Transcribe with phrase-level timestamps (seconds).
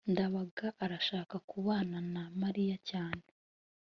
[0.11, 3.25] ndabaga arashaka kubana na mariya cyane